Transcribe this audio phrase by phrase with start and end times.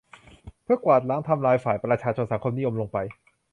[0.63, 2.97] เพื่อกวาดล้างกำลังฝ่ายประชาชนสังคมนิยมลงไป